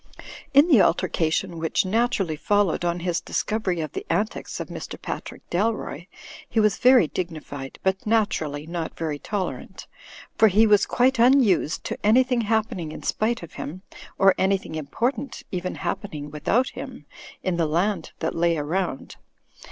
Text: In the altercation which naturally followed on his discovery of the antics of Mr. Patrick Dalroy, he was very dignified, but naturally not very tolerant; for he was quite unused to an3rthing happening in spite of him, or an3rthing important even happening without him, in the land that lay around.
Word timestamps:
In 0.51 0.67
the 0.67 0.81
altercation 0.81 1.59
which 1.59 1.85
naturally 1.85 2.35
followed 2.35 2.83
on 2.83 3.01
his 3.01 3.21
discovery 3.21 3.81
of 3.81 3.91
the 3.91 4.03
antics 4.09 4.59
of 4.59 4.67
Mr. 4.69 4.99
Patrick 4.99 5.47
Dalroy, 5.51 6.07
he 6.49 6.59
was 6.59 6.77
very 6.79 7.07
dignified, 7.07 7.77
but 7.83 8.07
naturally 8.07 8.65
not 8.65 8.97
very 8.97 9.19
tolerant; 9.19 9.85
for 10.35 10.47
he 10.47 10.65
was 10.65 10.87
quite 10.87 11.19
unused 11.19 11.83
to 11.83 11.97
an3rthing 11.97 12.41
happening 12.45 12.91
in 12.91 13.03
spite 13.03 13.43
of 13.43 13.53
him, 13.53 13.83
or 14.17 14.33
an3rthing 14.39 14.75
important 14.75 15.43
even 15.51 15.75
happening 15.75 16.31
without 16.31 16.69
him, 16.69 17.05
in 17.43 17.57
the 17.57 17.67
land 17.67 18.11
that 18.21 18.33
lay 18.35 18.57
around. 18.57 19.17